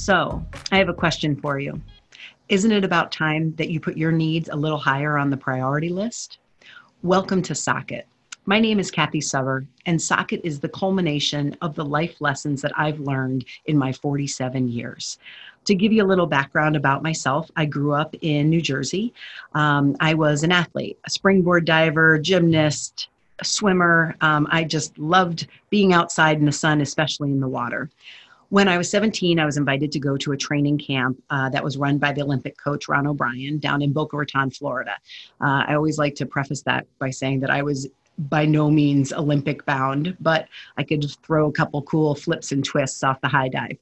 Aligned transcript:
So, 0.00 0.42
I 0.72 0.78
have 0.78 0.88
a 0.88 0.94
question 0.94 1.36
for 1.36 1.58
you. 1.58 1.78
Isn't 2.48 2.72
it 2.72 2.84
about 2.84 3.12
time 3.12 3.54
that 3.56 3.68
you 3.68 3.80
put 3.80 3.98
your 3.98 4.10
needs 4.10 4.48
a 4.48 4.56
little 4.56 4.78
higher 4.78 5.18
on 5.18 5.28
the 5.28 5.36
priority 5.36 5.90
list? 5.90 6.38
Welcome 7.02 7.42
to 7.42 7.54
Socket. 7.54 8.06
My 8.46 8.60
name 8.60 8.80
is 8.80 8.90
Kathy 8.90 9.20
Suber, 9.20 9.66
and 9.84 10.00
Socket 10.00 10.40
is 10.42 10.58
the 10.58 10.70
culmination 10.70 11.54
of 11.60 11.74
the 11.74 11.84
life 11.84 12.18
lessons 12.18 12.62
that 12.62 12.72
I've 12.78 12.98
learned 12.98 13.44
in 13.66 13.76
my 13.76 13.92
47 13.92 14.68
years. 14.68 15.18
To 15.66 15.74
give 15.74 15.92
you 15.92 16.02
a 16.02 16.08
little 16.08 16.26
background 16.26 16.76
about 16.76 17.02
myself, 17.02 17.50
I 17.54 17.66
grew 17.66 17.92
up 17.92 18.14
in 18.22 18.48
New 18.48 18.62
Jersey. 18.62 19.12
Um, 19.52 19.98
I 20.00 20.14
was 20.14 20.44
an 20.44 20.50
athlete, 20.50 20.98
a 21.04 21.10
springboard 21.10 21.66
diver, 21.66 22.18
gymnast, 22.18 23.10
swimmer. 23.42 24.16
Um, 24.22 24.48
I 24.50 24.64
just 24.64 24.98
loved 24.98 25.46
being 25.68 25.92
outside 25.92 26.38
in 26.38 26.46
the 26.46 26.52
sun, 26.52 26.80
especially 26.80 27.30
in 27.30 27.40
the 27.40 27.48
water 27.48 27.90
when 28.50 28.68
I 28.68 28.76
was 28.76 28.90
17, 28.90 29.38
I 29.38 29.44
was 29.44 29.56
invited 29.56 29.90
to 29.92 30.00
go 30.00 30.16
to 30.18 30.32
a 30.32 30.36
training 30.36 30.78
camp 30.78 31.22
uh, 31.30 31.48
that 31.50 31.64
was 31.64 31.78
run 31.78 31.98
by 31.98 32.12
the 32.12 32.22
Olympic 32.22 32.56
coach 32.58 32.88
Ron 32.88 33.06
O'Brien 33.06 33.58
down 33.58 33.80
in 33.80 33.92
Boca 33.92 34.16
Raton, 34.16 34.50
Florida. 34.50 34.96
Uh, 35.40 35.64
I 35.66 35.74
always 35.74 35.98
like 35.98 36.16
to 36.16 36.26
preface 36.26 36.62
that 36.62 36.86
by 36.98 37.10
saying 37.10 37.40
that 37.40 37.50
I 37.50 37.62
was 37.62 37.88
by 38.18 38.44
no 38.44 38.70
means 38.70 39.12
Olympic 39.12 39.64
bound, 39.64 40.16
but 40.20 40.48
I 40.76 40.82
could 40.82 41.04
throw 41.22 41.48
a 41.48 41.52
couple 41.52 41.80
cool 41.82 42.14
flips 42.14 42.52
and 42.52 42.62
twists 42.62 43.02
off 43.02 43.20
the 43.20 43.28
high 43.28 43.48
dive. 43.48 43.78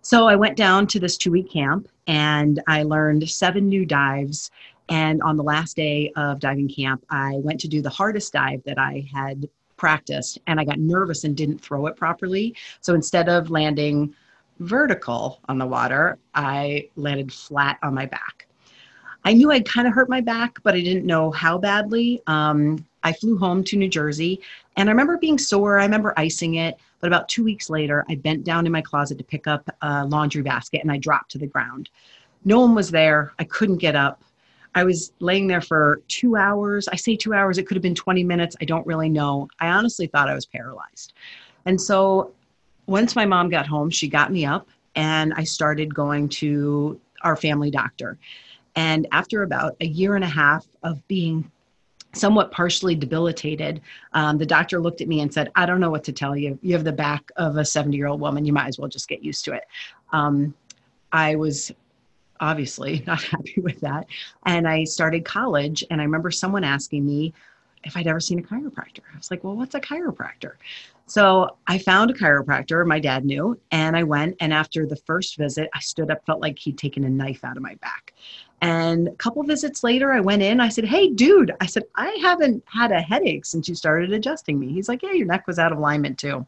So 0.00 0.28
I 0.28 0.36
went 0.36 0.56
down 0.56 0.86
to 0.88 1.00
this 1.00 1.16
two 1.16 1.32
week 1.32 1.50
camp 1.50 1.88
and 2.06 2.62
I 2.68 2.84
learned 2.84 3.28
seven 3.28 3.68
new 3.68 3.84
dives. 3.84 4.50
And 4.88 5.20
on 5.22 5.36
the 5.36 5.42
last 5.42 5.76
day 5.76 6.12
of 6.16 6.38
diving 6.38 6.68
camp, 6.68 7.04
I 7.10 7.34
went 7.36 7.60
to 7.60 7.68
do 7.68 7.82
the 7.82 7.90
hardest 7.90 8.32
dive 8.32 8.62
that 8.66 8.78
I 8.78 9.06
had 9.12 9.48
practiced 9.82 10.38
and 10.46 10.60
I 10.60 10.64
got 10.64 10.78
nervous 10.78 11.24
and 11.24 11.36
didn't 11.36 11.58
throw 11.58 11.88
it 11.88 11.96
properly. 11.96 12.54
So 12.82 12.94
instead 12.94 13.28
of 13.28 13.50
landing 13.50 14.14
vertical 14.60 15.40
on 15.48 15.58
the 15.58 15.66
water, 15.66 16.18
I 16.36 16.88
landed 16.94 17.32
flat 17.32 17.80
on 17.82 17.92
my 17.92 18.06
back. 18.06 18.46
I 19.24 19.32
knew 19.32 19.50
I'd 19.50 19.68
kind 19.68 19.88
of 19.88 19.92
hurt 19.92 20.08
my 20.08 20.20
back, 20.20 20.60
but 20.62 20.76
I 20.76 20.80
didn't 20.82 21.04
know 21.04 21.32
how 21.32 21.58
badly. 21.58 22.22
Um, 22.28 22.86
I 23.02 23.12
flew 23.12 23.36
home 23.36 23.64
to 23.64 23.76
New 23.76 23.88
Jersey 23.88 24.40
and 24.76 24.88
I 24.88 24.92
remember 24.92 25.18
being 25.18 25.36
sore. 25.36 25.80
I 25.80 25.84
remember 25.84 26.14
icing 26.16 26.54
it. 26.54 26.76
But 27.00 27.08
about 27.08 27.28
two 27.28 27.42
weeks 27.42 27.68
later, 27.68 28.04
I 28.08 28.14
bent 28.14 28.44
down 28.44 28.66
in 28.66 28.70
my 28.70 28.82
closet 28.82 29.18
to 29.18 29.24
pick 29.24 29.48
up 29.48 29.68
a 29.82 30.06
laundry 30.06 30.42
basket 30.42 30.82
and 30.82 30.92
I 30.92 30.98
dropped 30.98 31.32
to 31.32 31.38
the 31.38 31.48
ground. 31.48 31.90
No 32.44 32.60
one 32.60 32.76
was 32.76 32.92
there. 32.92 33.32
I 33.40 33.44
couldn't 33.44 33.78
get 33.78 33.96
up. 33.96 34.22
I 34.74 34.84
was 34.84 35.12
laying 35.20 35.46
there 35.46 35.60
for 35.60 36.02
two 36.08 36.36
hours. 36.36 36.88
I 36.88 36.96
say 36.96 37.16
two 37.16 37.34
hours, 37.34 37.58
it 37.58 37.66
could 37.66 37.76
have 37.76 37.82
been 37.82 37.94
20 37.94 38.24
minutes. 38.24 38.56
I 38.60 38.64
don't 38.64 38.86
really 38.86 39.08
know. 39.08 39.48
I 39.60 39.68
honestly 39.68 40.06
thought 40.06 40.28
I 40.28 40.34
was 40.34 40.46
paralyzed. 40.46 41.12
And 41.66 41.80
so 41.80 42.32
once 42.86 43.14
my 43.14 43.26
mom 43.26 43.48
got 43.48 43.66
home, 43.66 43.90
she 43.90 44.08
got 44.08 44.32
me 44.32 44.44
up 44.44 44.68
and 44.94 45.32
I 45.34 45.44
started 45.44 45.94
going 45.94 46.28
to 46.30 47.00
our 47.22 47.36
family 47.36 47.70
doctor. 47.70 48.18
And 48.74 49.06
after 49.12 49.42
about 49.42 49.76
a 49.80 49.86
year 49.86 50.16
and 50.16 50.24
a 50.24 50.28
half 50.28 50.66
of 50.82 51.06
being 51.06 51.50
somewhat 52.14 52.50
partially 52.50 52.94
debilitated, 52.94 53.80
um, 54.12 54.38
the 54.38 54.46
doctor 54.46 54.80
looked 54.80 55.00
at 55.00 55.08
me 55.08 55.20
and 55.20 55.32
said, 55.32 55.50
I 55.54 55.66
don't 55.66 55.80
know 55.80 55.90
what 55.90 56.04
to 56.04 56.12
tell 56.12 56.36
you. 56.36 56.58
You 56.62 56.74
have 56.74 56.84
the 56.84 56.92
back 56.92 57.30
of 57.36 57.56
a 57.56 57.64
70 57.64 57.96
year 57.96 58.06
old 58.06 58.20
woman. 58.20 58.44
You 58.44 58.52
might 58.52 58.68
as 58.68 58.78
well 58.78 58.88
just 58.88 59.08
get 59.08 59.22
used 59.22 59.44
to 59.46 59.52
it. 59.52 59.64
Um, 60.12 60.54
I 61.12 61.36
was 61.36 61.70
obviously 62.42 63.02
not 63.06 63.22
happy 63.22 63.60
with 63.62 63.80
that. 63.80 64.06
And 64.44 64.68
I 64.68 64.84
started 64.84 65.24
college, 65.24 65.82
and 65.90 66.00
I 66.00 66.04
remember 66.04 66.30
someone 66.30 66.64
asking 66.64 67.06
me 67.06 67.32
if 67.84 67.96
I'd 67.96 68.06
ever 68.06 68.20
seen 68.20 68.38
a 68.38 68.42
chiropractor. 68.42 69.00
I 69.12 69.16
was 69.16 69.30
like, 69.30 69.42
well, 69.42 69.56
what's 69.56 69.74
a 69.74 69.80
chiropractor? 69.80 70.52
So 71.06 71.56
I 71.66 71.78
found 71.78 72.10
a 72.10 72.14
chiropractor, 72.14 72.86
my 72.86 73.00
dad 73.00 73.24
knew, 73.24 73.58
and 73.72 73.96
I 73.96 74.02
went. 74.04 74.36
And 74.40 74.52
after 74.52 74.86
the 74.86 74.96
first 74.96 75.36
visit, 75.36 75.68
I 75.74 75.80
stood 75.80 76.10
up, 76.10 76.24
felt 76.24 76.40
like 76.40 76.58
he'd 76.58 76.78
taken 76.78 77.04
a 77.04 77.08
knife 77.08 77.44
out 77.44 77.56
of 77.56 77.62
my 77.62 77.74
back. 77.76 78.14
And 78.60 79.08
a 79.08 79.14
couple 79.16 79.42
visits 79.42 79.82
later, 79.82 80.12
I 80.12 80.20
went 80.20 80.42
in. 80.42 80.60
I 80.60 80.68
said, 80.68 80.84
Hey, 80.84 81.08
dude, 81.08 81.52
I 81.60 81.66
said, 81.66 81.82
I 81.96 82.16
haven't 82.22 82.62
had 82.66 82.92
a 82.92 83.00
headache 83.00 83.44
since 83.44 83.68
you 83.68 83.74
started 83.74 84.12
adjusting 84.12 84.60
me. 84.60 84.72
He's 84.72 84.88
like, 84.88 85.02
Yeah, 85.02 85.12
your 85.12 85.26
neck 85.26 85.48
was 85.48 85.58
out 85.58 85.72
of 85.72 85.78
alignment 85.78 86.18
too. 86.18 86.46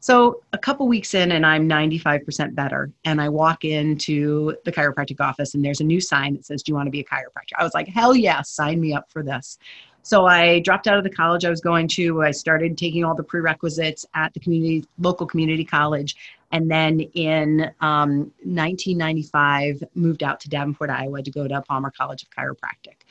So 0.00 0.42
a 0.54 0.58
couple 0.58 0.88
weeks 0.88 1.14
in, 1.14 1.32
and 1.32 1.44
I'm 1.44 1.68
95% 1.68 2.54
better. 2.54 2.90
And 3.04 3.20
I 3.20 3.28
walk 3.28 3.64
into 3.64 4.56
the 4.64 4.72
chiropractic 4.72 5.20
office, 5.20 5.54
and 5.54 5.64
there's 5.64 5.80
a 5.80 5.84
new 5.84 6.00
sign 6.00 6.34
that 6.34 6.46
says, 6.46 6.62
Do 6.62 6.72
you 6.72 6.76
want 6.76 6.86
to 6.86 6.90
be 6.90 7.00
a 7.00 7.04
chiropractor? 7.04 7.52
I 7.58 7.64
was 7.64 7.74
like, 7.74 7.86
Hell 7.86 8.16
yes, 8.16 8.50
sign 8.50 8.80
me 8.80 8.94
up 8.94 9.10
for 9.10 9.22
this. 9.22 9.58
So 10.02 10.26
I 10.26 10.60
dropped 10.60 10.88
out 10.88 10.96
of 10.96 11.04
the 11.04 11.10
college 11.10 11.44
I 11.44 11.50
was 11.50 11.60
going 11.60 11.86
to. 11.88 12.22
I 12.22 12.30
started 12.30 12.78
taking 12.78 13.04
all 13.04 13.14
the 13.14 13.22
prerequisites 13.22 14.06
at 14.14 14.32
the 14.32 14.40
community, 14.40 14.84
local 14.98 15.26
community 15.26 15.64
college. 15.64 16.16
And 16.52 16.70
then 16.70 17.00
in 17.00 17.70
um, 17.80 18.32
1995, 18.42 19.84
moved 19.94 20.22
out 20.22 20.40
to 20.40 20.48
Davenport, 20.48 20.88
Iowa 20.88 21.22
to 21.22 21.30
go 21.30 21.46
to 21.46 21.60
Palmer 21.62 21.92
College 21.96 22.22
of 22.22 22.30
Chiropractic. 22.30 23.02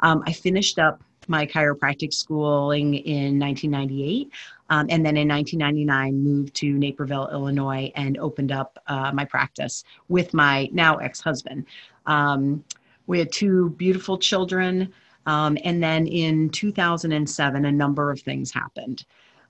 Um, 0.00 0.22
I 0.26 0.32
finished 0.32 0.78
up 0.78 1.02
my 1.28 1.46
chiropractic 1.46 2.12
schooling 2.12 2.94
in 2.94 3.38
1998. 3.38 4.32
Um, 4.70 4.86
and 4.90 5.04
then 5.04 5.16
in 5.16 5.28
1999, 5.28 6.22
moved 6.22 6.54
to 6.56 6.78
Naperville, 6.78 7.28
Illinois, 7.32 7.90
and 7.96 8.18
opened 8.18 8.52
up 8.52 8.78
uh, 8.86 9.10
my 9.12 9.24
practice 9.24 9.84
with 10.08 10.34
my 10.34 10.68
now 10.72 10.96
ex 10.96 11.20
husband. 11.20 11.66
Um, 12.06 12.64
we 13.06 13.18
had 13.18 13.32
two 13.32 13.70
beautiful 13.70 14.18
children. 14.18 14.92
Um, 15.26 15.58
and 15.64 15.82
then 15.82 16.06
in 16.06 16.48
2007, 16.50 17.64
a 17.64 17.72
number 17.72 18.10
of 18.10 18.20
things 18.20 18.52
happened. 18.52 19.04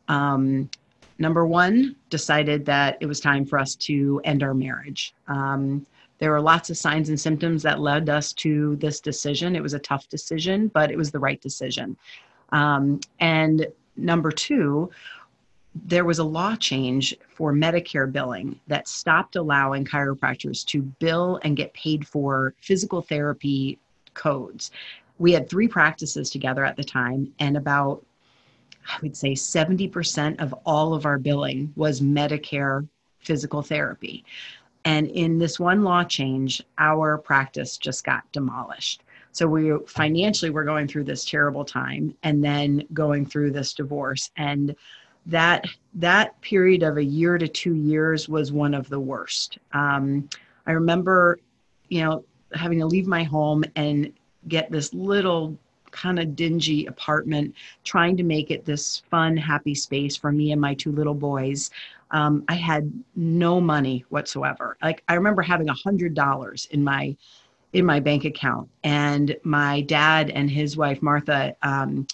Um, 0.09 0.71
number 1.19 1.47
one, 1.47 1.97
decided 2.11 2.65
that 2.67 2.97
it 3.01 3.07
was 3.07 3.21
time 3.21 3.45
for 3.45 3.59
us 3.59 3.75
to 3.77 4.21
end 4.25 4.43
our 4.43 4.55
marriage. 4.55 5.15
Um, 5.27 5.87
there 6.19 6.31
were 6.31 6.41
lots 6.41 6.71
of 6.71 6.77
signs 6.77 7.09
and 7.09 7.21
symptoms 7.21 7.63
that 7.63 7.81
led 7.81 8.09
us 8.09 8.33
to 8.35 8.77
this 8.77 9.01
decision. 9.01 9.55
It 9.55 9.63
was 9.63 9.75
a 9.75 9.79
tough 9.79 10.09
decision, 10.09 10.69
but 10.69 10.91
it 10.91 10.99
was 10.99 11.11
the 11.11 11.21
right 11.21 11.41
decision. 11.41 11.97
Um, 12.51 13.01
and 13.21 13.67
number 13.99 14.31
two, 14.31 14.91
there 15.75 16.05
was 16.05 16.19
a 16.19 16.25
law 16.25 16.57
change 16.57 17.15
for 17.29 17.53
Medicare 17.53 18.11
billing 18.11 18.59
that 18.67 18.89
stopped 18.89 19.37
allowing 19.37 19.85
chiropractors 19.85 20.65
to 20.67 20.83
bill 20.83 21.39
and 21.43 21.57
get 21.57 21.73
paid 21.75 22.07
for 22.07 22.55
physical 22.61 23.03
therapy 23.03 23.79
codes. 24.15 24.71
We 25.19 25.33
had 25.33 25.49
three 25.49 25.69
practices 25.69 26.31
together 26.31 26.65
at 26.65 26.77
the 26.77 26.85
time, 26.85 27.33
and 27.39 27.57
about, 27.57 28.05
I 28.89 28.99
would 29.03 29.17
say, 29.17 29.33
70% 29.33 30.41
of 30.41 30.55
all 30.65 30.95
of 30.95 31.07
our 31.07 31.19
billing 31.19 31.73
was 31.77 32.01
Medicare 32.01 32.89
physical 33.21 33.63
therapy. 33.63 34.25
And 34.85 35.09
in 35.09 35.39
this 35.39 35.61
one 35.61 35.83
law 35.83 36.05
change, 36.05 36.63
our 36.79 37.19
practice 37.19 37.77
just 37.77 38.05
got 38.05 38.31
demolished. 38.33 39.03
So 39.33 39.47
we 39.47 39.73
financially 39.87 40.51
were 40.51 40.65
going 40.65 40.89
through 40.89 41.05
this 41.05 41.25
terrible 41.25 41.65
time 41.65 42.15
and 42.23 42.43
then 42.43 42.85
going 42.93 43.27
through 43.27 43.53
this 43.53 43.73
divorce. 43.73 44.31
And 44.37 44.75
that 45.27 45.65
that 45.95 46.41
period 46.41 46.83
of 46.83 46.97
a 46.97 47.05
year 47.05 47.39
to 47.39 47.47
two 47.47 47.75
years 47.75 48.29
was 48.29 48.51
one 48.51 48.75
of 48.75 48.89
the 48.89 49.01
worst. 49.01 49.59
Um, 49.73 50.29
I 50.67 50.73
remember, 50.73 51.39
you 51.89 52.03
know, 52.03 52.25
having 52.55 52.79
to 52.79 52.87
leave 52.87 53.07
my 53.07 53.25
home 53.25 53.65
and 53.77 54.13
get 54.49 54.71
this 54.71 54.95
little 54.95 55.57
kind 55.91 56.19
of 56.19 56.37
dingy 56.37 56.87
apartment, 56.87 57.55
trying 57.85 58.17
to 58.17 58.23
make 58.23 58.51
it 58.51 58.65
this 58.65 59.03
fun, 59.11 59.37
happy 59.37 59.75
space 59.75 60.17
for 60.17 60.33
me 60.33 60.53
and 60.53 60.61
my 60.61 60.75
two 60.75 60.93
little 60.93 61.15
boys. 61.15 61.71
Um, 62.11 62.45
I 62.49 62.55
had 62.55 62.91
no 63.17 63.61
money 63.61 64.05
whatsoever. 64.09 64.77
Like 64.83 65.03
I 65.09 65.15
remember 65.15 65.43
having 65.43 65.69
a 65.69 65.75
hundred 65.75 66.15
dollars 66.15 66.69
in 66.71 66.83
my 66.83 67.17
in 67.73 67.85
my 67.85 68.01
bank 68.01 68.25
account, 68.25 68.69
and 68.83 69.37
my 69.45 69.83
dad 69.83 70.31
and 70.31 70.51
his 70.51 70.77
wife 70.77 71.03
Martha 71.03 71.55
um, 71.63 72.07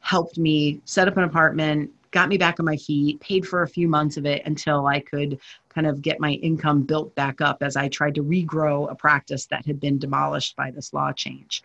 helped 0.00 0.38
me 0.38 0.80
set 0.84 1.08
up 1.08 1.16
an 1.16 1.24
apartment, 1.24 1.90
got 2.10 2.28
me 2.28 2.38
back 2.38 2.60
on 2.60 2.66
my 2.66 2.76
feet, 2.76 3.20
paid 3.20 3.46
for 3.46 3.62
a 3.62 3.68
few 3.68 3.88
months 3.88 4.16
of 4.16 4.26
it 4.26 4.42
until 4.44 4.86
I 4.86 5.00
could 5.00 5.38
kind 5.68 5.86
of 5.86 6.02
get 6.02 6.20
my 6.20 6.32
income 6.32 6.82
built 6.82 7.14
back 7.14 7.40
up 7.40 7.62
as 7.62 7.76
I 7.76 7.88
tried 7.88 8.14
to 8.16 8.22
regrow 8.22 8.90
a 8.90 8.94
practice 8.94 9.46
that 9.46 9.66
had 9.66 9.80
been 9.80 9.98
demolished 9.98 10.56
by 10.56 10.70
this 10.70 10.92
law 10.92 11.12
change. 11.12 11.62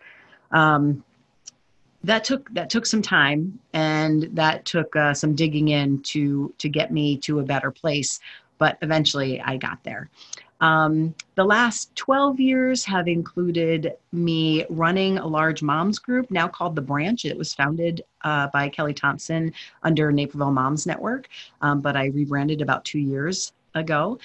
Um, 0.50 1.04
that 2.04 2.22
took 2.22 2.52
that 2.52 2.68
took 2.70 2.86
some 2.86 3.02
time 3.02 3.58
and 3.72 4.28
that 4.32 4.64
took 4.66 4.94
uh, 4.94 5.14
some 5.14 5.34
digging 5.34 5.68
in 5.68 6.00
to 6.02 6.54
to 6.58 6.68
get 6.68 6.92
me 6.92 7.16
to 7.16 7.40
a 7.40 7.42
better 7.42 7.70
place 7.70 8.20
but 8.58 8.76
eventually 8.82 9.40
i 9.40 9.56
got 9.56 9.82
there 9.84 10.10
um, 10.64 11.14
the 11.34 11.44
last 11.44 11.94
12 11.96 12.40
years 12.40 12.84
have 12.86 13.06
included 13.06 13.92
me 14.12 14.64
running 14.70 15.18
a 15.18 15.26
large 15.26 15.62
moms 15.62 15.98
group 15.98 16.30
now 16.30 16.48
called 16.48 16.74
the 16.74 16.82
branch 16.82 17.26
it 17.26 17.36
was 17.36 17.52
founded 17.52 18.02
uh, 18.22 18.46
by 18.48 18.68
kelly 18.68 18.94
thompson 18.94 19.52
under 19.82 20.10
naperville 20.10 20.50
moms 20.50 20.86
network 20.86 21.28
um, 21.60 21.80
but 21.80 21.96
i 21.96 22.06
rebranded 22.06 22.62
about 22.62 22.84
two 22.84 22.98
years 22.98 23.52
ago 23.74 24.18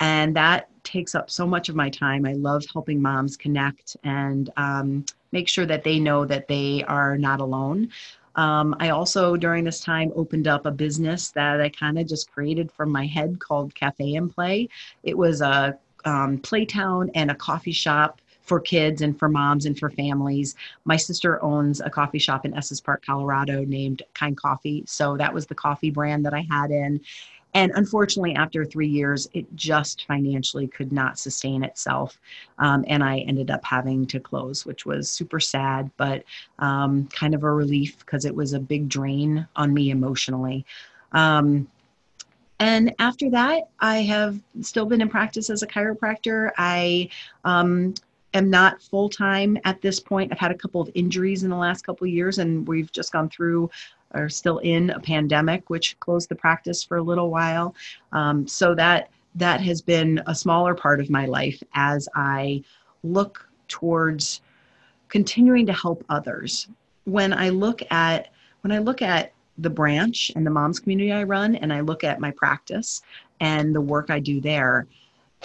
and 0.00 0.34
that 0.34 0.68
takes 0.82 1.14
up 1.14 1.30
so 1.30 1.46
much 1.46 1.68
of 1.68 1.76
my 1.76 1.88
time 1.88 2.26
i 2.26 2.32
love 2.32 2.64
helping 2.72 3.00
moms 3.00 3.36
connect 3.36 3.96
and 4.02 4.50
um, 4.56 5.04
make 5.34 5.48
sure 5.48 5.66
that 5.66 5.84
they 5.84 5.98
know 5.98 6.24
that 6.24 6.48
they 6.48 6.84
are 6.84 7.18
not 7.18 7.40
alone. 7.40 7.90
Um, 8.36 8.74
I 8.80 8.90
also, 8.90 9.36
during 9.36 9.64
this 9.64 9.80
time, 9.80 10.12
opened 10.14 10.48
up 10.48 10.64
a 10.64 10.70
business 10.70 11.30
that 11.32 11.60
I 11.60 11.68
kind 11.68 11.98
of 11.98 12.08
just 12.08 12.32
created 12.32 12.72
from 12.72 12.90
my 12.90 13.06
head 13.06 13.38
called 13.38 13.74
Cafe 13.74 14.14
and 14.14 14.32
Play. 14.32 14.68
It 15.02 15.18
was 15.18 15.40
a 15.40 15.78
um, 16.04 16.38
playtown 16.38 17.10
and 17.14 17.30
a 17.30 17.34
coffee 17.34 17.72
shop 17.72 18.20
for 18.42 18.60
kids 18.60 19.00
and 19.00 19.18
for 19.18 19.28
moms 19.28 19.66
and 19.66 19.78
for 19.78 19.90
families. 19.90 20.54
My 20.84 20.96
sister 20.96 21.42
owns 21.42 21.80
a 21.80 21.90
coffee 21.90 22.18
shop 22.18 22.44
in 22.44 22.54
Estes 22.54 22.80
Park, 22.80 23.04
Colorado 23.04 23.64
named 23.64 24.02
Kind 24.12 24.36
Coffee. 24.36 24.84
So 24.86 25.16
that 25.16 25.32
was 25.32 25.46
the 25.46 25.54
coffee 25.54 25.90
brand 25.90 26.26
that 26.26 26.34
I 26.34 26.46
had 26.50 26.70
in. 26.70 27.00
And 27.54 27.70
unfortunately, 27.76 28.34
after 28.34 28.64
three 28.64 28.88
years, 28.88 29.28
it 29.32 29.46
just 29.54 30.06
financially 30.06 30.66
could 30.66 30.92
not 30.92 31.20
sustain 31.20 31.62
itself. 31.62 32.18
Um, 32.58 32.84
and 32.88 33.02
I 33.02 33.20
ended 33.20 33.50
up 33.50 33.64
having 33.64 34.06
to 34.08 34.18
close, 34.18 34.66
which 34.66 34.84
was 34.84 35.08
super 35.08 35.38
sad, 35.38 35.88
but 35.96 36.24
um, 36.58 37.08
kind 37.12 37.32
of 37.32 37.44
a 37.44 37.50
relief 37.50 37.98
because 38.00 38.24
it 38.24 38.34
was 38.34 38.52
a 38.52 38.58
big 38.58 38.88
drain 38.88 39.46
on 39.54 39.72
me 39.72 39.90
emotionally. 39.90 40.66
Um, 41.12 41.68
and 42.60 42.94
after 42.98 43.30
that, 43.30 43.68
I 43.80 43.98
have 43.98 44.40
still 44.60 44.86
been 44.86 45.00
in 45.00 45.08
practice 45.08 45.50
as 45.50 45.62
a 45.62 45.66
chiropractor. 45.66 46.50
I 46.56 47.08
um, 47.44 47.94
am 48.32 48.50
not 48.50 48.82
full 48.82 49.08
time 49.08 49.58
at 49.64 49.80
this 49.80 50.00
point. 50.00 50.32
I've 50.32 50.38
had 50.38 50.50
a 50.50 50.56
couple 50.56 50.80
of 50.80 50.90
injuries 50.94 51.42
in 51.42 51.50
the 51.50 51.56
last 51.56 51.84
couple 51.84 52.06
of 52.06 52.12
years, 52.12 52.38
and 52.38 52.66
we've 52.66 52.90
just 52.92 53.12
gone 53.12 53.28
through 53.28 53.70
or 54.14 54.28
still 54.28 54.58
in 54.58 54.90
a 54.90 55.00
pandemic, 55.00 55.68
which 55.68 55.98
closed 56.00 56.28
the 56.28 56.36
practice 56.36 56.84
for 56.84 56.98
a 56.98 57.02
little 57.02 57.30
while. 57.30 57.74
Um, 58.12 58.46
so 58.46 58.74
that 58.76 59.10
that 59.34 59.60
has 59.60 59.82
been 59.82 60.22
a 60.26 60.34
smaller 60.34 60.74
part 60.74 61.00
of 61.00 61.10
my 61.10 61.26
life 61.26 61.60
as 61.74 62.08
I 62.14 62.62
look 63.02 63.48
towards 63.66 64.40
continuing 65.08 65.66
to 65.66 65.72
help 65.72 66.04
others. 66.08 66.68
When 67.04 67.32
I 67.32 67.48
look 67.48 67.82
at 67.90 68.28
when 68.62 68.72
I 68.72 68.78
look 68.78 69.02
at 69.02 69.33
the 69.58 69.70
branch 69.70 70.32
and 70.34 70.46
the 70.46 70.50
moms 70.50 70.80
community 70.80 71.12
I 71.12 71.22
run, 71.22 71.56
and 71.56 71.72
I 71.72 71.80
look 71.80 72.04
at 72.04 72.20
my 72.20 72.30
practice 72.30 73.02
and 73.40 73.74
the 73.74 73.80
work 73.80 74.10
I 74.10 74.18
do 74.18 74.40
there, 74.40 74.86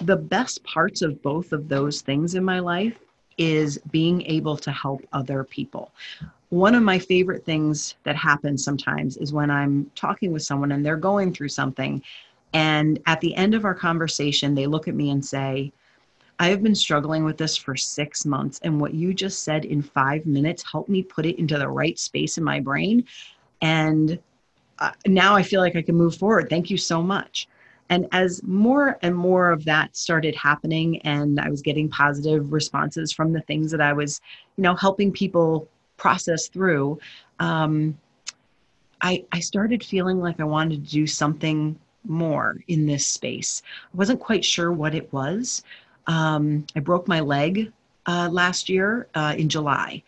the 0.02 0.16
best 0.16 0.64
parts 0.64 1.02
of 1.02 1.22
both 1.22 1.52
of 1.52 1.68
those 1.68 2.02
things 2.02 2.36
in 2.36 2.44
my 2.44 2.60
life 2.60 3.00
is 3.38 3.78
being 3.92 4.22
able 4.24 4.58
to 4.58 4.72
help 4.72 5.06
other 5.14 5.44
people 5.44 5.92
one 6.50 6.74
of 6.74 6.82
my 6.82 6.98
favorite 6.98 7.46
things 7.46 7.96
that 8.04 8.16
happens 8.16 8.64
sometimes 8.64 9.18
is 9.18 9.32
when 9.32 9.52
I'm 9.52 9.90
talking 9.96 10.32
with 10.32 10.44
someone 10.44 10.72
and 10.72 10.86
they're 10.86 10.98
going 10.98 11.32
through 11.32 11.50
something. 11.50 12.02
And 12.54 13.00
at 13.06 13.22
the 13.22 13.36
end 13.36 13.54
of 13.54 13.66
our 13.66 13.76
conversation, 13.76 14.56
they 14.56 14.66
look 14.66 14.88
at 14.88 14.96
me 14.96 15.12
and 15.12 15.24
say, 15.24 15.72
I 16.40 16.48
have 16.48 16.64
been 16.64 16.76
struggling 16.76 17.24
with 17.24 17.38
this 17.38 17.56
for 17.56 17.76
six 17.76 18.26
months. 18.26 18.60
And 18.64 18.82
what 18.82 18.94
you 18.94 19.14
just 19.14 19.44
said 19.44 19.66
in 19.66 19.82
five 19.82 20.26
minutes 20.26 20.64
helped 20.64 20.90
me 20.90 21.04
put 21.04 21.26
it 21.26 21.38
into 21.38 21.60
the 21.60 21.68
right 21.68 22.00
space 22.00 22.38
in 22.38 22.44
my 22.44 22.60
brain. 22.60 23.06
And 23.62 24.20
uh, 24.80 24.92
now 25.06 25.36
I 25.36 25.44
feel 25.44 25.62
like 25.62 25.76
I 25.76 25.82
can 25.82 25.96
move 25.96 26.16
forward. 26.16 26.50
Thank 26.50 26.70
you 26.70 26.78
so 26.78 27.02
much. 27.02 27.48
And 27.90 28.08
as 28.12 28.44
more 28.44 29.00
and 29.02 29.16
more 29.16 29.52
of 29.52 29.66
that 29.66 29.98
started 29.98 30.36
happening, 30.36 31.00
and 31.02 31.40
I 31.40 31.50
was 31.50 31.62
getting 31.62 31.90
positive 31.90 32.54
responses 32.54 33.12
from 33.12 33.34
the 33.34 33.42
things 33.42 33.72
that 33.72 33.82
I 33.82 33.94
was, 33.94 34.22
you 34.58 34.64
know, 34.64 34.76
helping 34.76 35.12
people 35.12 35.68
process 35.98 36.48
through, 36.48 37.00
um, 37.40 37.98
I, 39.02 39.26
I 39.32 39.40
started 39.40 39.84
feeling 39.84 40.20
like 40.20 40.40
I 40.40 40.44
wanted 40.44 40.86
to 40.86 40.92
do 40.92 41.08
something 41.08 41.80
more 42.06 42.58
in 42.68 42.86
this 42.86 43.08
space. 43.08 43.64
I 43.94 43.98
wasn't 43.98 44.20
quite 44.20 44.46
sure 44.46 44.72
what 44.72 44.94
it 44.94 45.12
was. 45.12 45.64
Um, 46.08 46.66
I 46.76 46.80
broke 46.80 47.08
my 47.08 47.22
leg 47.22 47.72
uh, 48.06 48.30
last 48.32 48.70
year 48.70 49.08
uh, 49.16 49.36
in 49.38 49.50
July. 49.50 50.04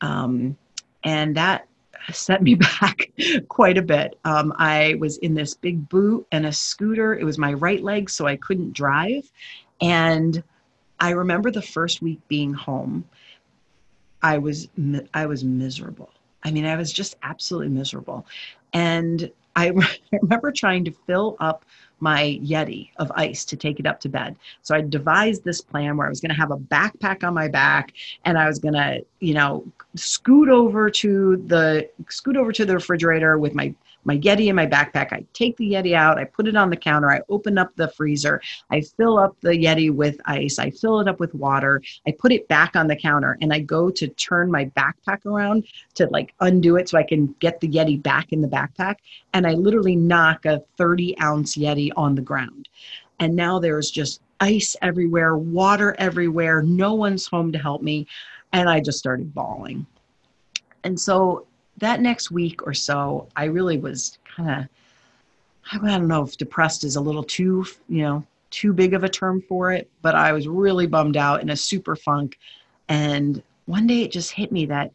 Um, 0.00 0.56
and 1.04 1.36
that 1.36 1.66
set 2.12 2.42
me 2.42 2.54
back 2.54 3.10
quite 3.48 3.78
a 3.78 3.82
bit. 3.82 4.18
Um, 4.24 4.52
I 4.56 4.96
was 4.98 5.18
in 5.18 5.34
this 5.34 5.54
big 5.54 5.88
boot 5.88 6.26
and 6.32 6.46
a 6.46 6.52
scooter. 6.52 7.14
It 7.14 7.24
was 7.24 7.38
my 7.38 7.52
right 7.52 7.82
leg, 7.82 8.10
so 8.10 8.26
I 8.26 8.36
couldn't 8.36 8.72
drive. 8.72 9.30
And 9.80 10.42
I 11.00 11.10
remember 11.10 11.50
the 11.50 11.62
first 11.62 12.02
week 12.02 12.20
being 12.28 12.52
home 12.52 13.04
I 14.22 14.38
was 14.38 14.68
I 15.14 15.26
was 15.26 15.44
miserable. 15.44 16.10
I 16.44 16.50
mean, 16.50 16.64
I 16.64 16.76
was 16.76 16.92
just 16.92 17.16
absolutely 17.22 17.68
miserable. 17.68 18.26
And 18.72 19.30
I 19.56 19.72
remember 20.22 20.52
trying 20.52 20.84
to 20.84 20.92
fill 21.06 21.36
up 21.40 21.64
my 22.02 22.40
Yeti 22.42 22.90
of 22.96 23.12
ice 23.14 23.44
to 23.44 23.56
take 23.56 23.78
it 23.78 23.86
up 23.86 24.00
to 24.00 24.08
bed. 24.08 24.34
So 24.62 24.74
I 24.74 24.80
devised 24.80 25.44
this 25.44 25.60
plan 25.60 25.96
where 25.96 26.08
I 26.08 26.10
was 26.10 26.20
going 26.20 26.30
to 26.30 26.36
have 26.36 26.50
a 26.50 26.56
backpack 26.56 27.22
on 27.22 27.32
my 27.32 27.46
back 27.46 27.92
and 28.24 28.36
I 28.36 28.48
was 28.48 28.58
going 28.58 28.74
to, 28.74 29.06
you 29.20 29.34
know, 29.34 29.64
scoot 29.94 30.48
over 30.48 30.90
to 30.90 31.36
the 31.46 31.88
scoot 32.08 32.36
over 32.36 32.50
to 32.50 32.66
the 32.66 32.74
refrigerator 32.74 33.38
with 33.38 33.54
my 33.54 33.72
my 34.04 34.18
Yeti 34.18 34.48
in 34.48 34.56
my 34.56 34.66
backpack. 34.66 35.12
I 35.12 35.24
take 35.32 35.56
the 35.56 35.72
Yeti 35.72 35.94
out, 35.94 36.18
I 36.18 36.24
put 36.24 36.48
it 36.48 36.56
on 36.56 36.70
the 36.70 36.76
counter, 36.76 37.10
I 37.10 37.20
open 37.28 37.58
up 37.58 37.74
the 37.76 37.88
freezer, 37.88 38.40
I 38.70 38.80
fill 38.80 39.18
up 39.18 39.36
the 39.40 39.50
Yeti 39.50 39.94
with 39.94 40.20
ice, 40.24 40.58
I 40.58 40.70
fill 40.70 41.00
it 41.00 41.08
up 41.08 41.20
with 41.20 41.34
water, 41.34 41.82
I 42.06 42.12
put 42.12 42.32
it 42.32 42.48
back 42.48 42.76
on 42.76 42.86
the 42.86 42.96
counter, 42.96 43.38
and 43.40 43.52
I 43.52 43.60
go 43.60 43.90
to 43.90 44.08
turn 44.08 44.50
my 44.50 44.66
backpack 44.76 45.24
around 45.26 45.64
to 45.94 46.06
like 46.08 46.34
undo 46.40 46.76
it 46.76 46.88
so 46.88 46.98
I 46.98 47.02
can 47.04 47.34
get 47.38 47.60
the 47.60 47.68
Yeti 47.68 48.02
back 48.02 48.32
in 48.32 48.40
the 48.40 48.48
backpack. 48.48 48.96
And 49.34 49.46
I 49.46 49.52
literally 49.52 49.96
knock 49.96 50.46
a 50.46 50.62
30 50.76 51.18
ounce 51.20 51.56
Yeti 51.56 51.90
on 51.96 52.14
the 52.14 52.22
ground. 52.22 52.68
And 53.20 53.36
now 53.36 53.58
there's 53.58 53.90
just 53.90 54.20
ice 54.40 54.74
everywhere, 54.82 55.36
water 55.36 55.94
everywhere, 55.98 56.62
no 56.62 56.94
one's 56.94 57.26
home 57.26 57.52
to 57.52 57.58
help 57.58 57.82
me. 57.82 58.06
And 58.52 58.68
I 58.68 58.80
just 58.80 58.98
started 58.98 59.32
bawling. 59.32 59.86
And 60.84 60.98
so 60.98 61.46
that 61.78 62.00
next 62.00 62.30
week 62.30 62.66
or 62.66 62.74
so, 62.74 63.28
I 63.36 63.44
really 63.44 63.78
was 63.78 64.18
kind 64.24 64.50
of, 64.50 64.68
I 65.72 65.88
don't 65.88 66.08
know 66.08 66.22
if 66.22 66.36
depressed 66.36 66.84
is 66.84 66.96
a 66.96 67.00
little 67.00 67.24
too, 67.24 67.64
you 67.88 68.02
know, 68.02 68.26
too 68.50 68.72
big 68.72 68.94
of 68.94 69.04
a 69.04 69.08
term 69.08 69.42
for 69.48 69.72
it, 69.72 69.88
but 70.02 70.14
I 70.14 70.32
was 70.32 70.46
really 70.46 70.86
bummed 70.86 71.16
out 71.16 71.42
in 71.42 71.50
a 71.50 71.56
super 71.56 71.96
funk. 71.96 72.38
And 72.88 73.42
one 73.66 73.86
day 73.86 74.02
it 74.02 74.12
just 74.12 74.32
hit 74.32 74.52
me 74.52 74.66
that 74.66 74.92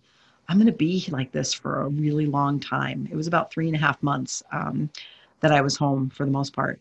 I'm 0.48 0.57
going 0.57 0.67
to 0.67 0.72
be 0.72 1.05
like 1.10 1.31
this 1.31 1.53
for 1.53 1.81
a 1.81 1.89
really 1.89 2.25
long 2.25 2.60
time. 2.60 3.07
It 3.12 3.15
was 3.15 3.27
about 3.27 3.51
three 3.51 3.67
and 3.67 3.75
a 3.75 3.79
half 3.79 4.01
months 4.01 4.43
um, 4.51 4.89
that 5.39 5.51
I 5.51 5.62
was 5.62 5.75
home 5.75 6.10
for 6.10 6.25
the 6.25 6.31
most 6.31 6.53
part. 6.53 6.79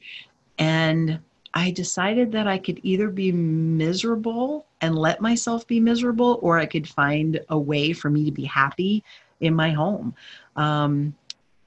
And 0.58 1.18
I 1.54 1.70
decided 1.70 2.32
that 2.32 2.46
I 2.46 2.58
could 2.58 2.80
either 2.82 3.08
be 3.08 3.32
miserable 3.32 4.66
and 4.82 4.94
let 4.94 5.20
myself 5.20 5.66
be 5.66 5.80
miserable, 5.80 6.38
or 6.42 6.58
I 6.58 6.66
could 6.66 6.86
find 6.86 7.40
a 7.48 7.58
way 7.58 7.92
for 7.94 8.10
me 8.10 8.26
to 8.26 8.30
be 8.30 8.44
happy 8.44 9.02
in 9.40 9.54
my 9.54 9.70
home. 9.70 10.14
Um, 10.56 11.14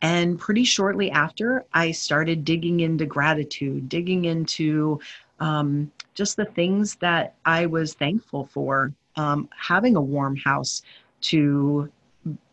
and 0.02 0.40
pretty 0.40 0.64
shortly 0.64 1.12
after, 1.12 1.66
I 1.74 1.92
started 1.92 2.46
digging 2.46 2.80
into 2.80 3.06
gratitude, 3.06 3.90
digging 3.90 4.26
into 4.26 5.00
um, 5.40 5.92
just 6.14 6.38
the 6.38 6.46
things 6.46 6.96
that 6.96 7.36
I 7.46 7.66
was 7.66 7.94
thankful 7.94 8.46
for. 8.46 8.94
Um, 9.16 9.50
having 9.58 9.98
a 9.98 10.02
warm 10.02 10.38
house 10.38 10.82
to 11.22 11.92